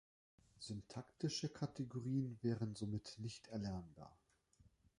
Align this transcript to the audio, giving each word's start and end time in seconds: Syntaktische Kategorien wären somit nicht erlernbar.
Syntaktische 0.57 1.49
Kategorien 1.49 2.39
wären 2.41 2.73
somit 2.75 3.13
nicht 3.19 3.47
erlernbar. 3.49 4.17